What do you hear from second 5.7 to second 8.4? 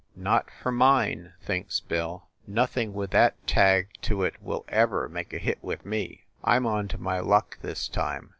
me. I m onto my luck, this time.